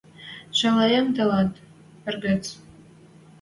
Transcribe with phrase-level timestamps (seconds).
[0.57, 1.51] «Шӓлӓэм тӹлӓт.
[2.07, 2.43] Эргӹц.